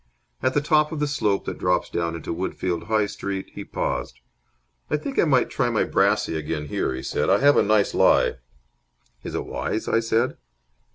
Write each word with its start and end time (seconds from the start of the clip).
At 0.41 0.55
the 0.55 0.61
top 0.61 0.91
of 0.91 0.99
the 0.99 1.05
slope 1.05 1.45
that 1.45 1.59
drops 1.59 1.87
down 1.87 2.15
into 2.15 2.33
Woodfield 2.33 2.85
High 2.85 3.05
Street 3.05 3.51
he 3.53 3.63
paused. 3.63 4.19
"I 4.89 4.97
think 4.97 5.19
I 5.19 5.25
might 5.25 5.51
try 5.51 5.69
my 5.69 5.83
brassey 5.83 6.35
again 6.35 6.69
here," 6.69 6.95
he 6.95 7.03
said. 7.03 7.29
"I 7.29 7.37
have 7.37 7.55
a 7.55 7.61
nice 7.61 7.93
lie." 7.93 8.37
"Is 9.23 9.35
it 9.35 9.45
wise?" 9.45 9.87
I 9.87 9.99
said. 9.99 10.37